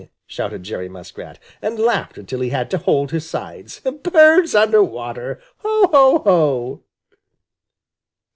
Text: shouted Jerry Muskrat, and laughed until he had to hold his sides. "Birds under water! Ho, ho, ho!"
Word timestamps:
shouted 0.25 0.63
Jerry 0.63 0.89
Muskrat, 0.89 1.37
and 1.61 1.77
laughed 1.77 2.17
until 2.17 2.39
he 2.41 2.49
had 2.49 2.71
to 2.71 2.79
hold 2.79 3.11
his 3.11 3.29
sides. 3.29 3.81
"Birds 3.81 4.55
under 4.55 4.81
water! 4.83 5.39
Ho, 5.57 5.89
ho, 5.91 6.17
ho!" 6.25 6.83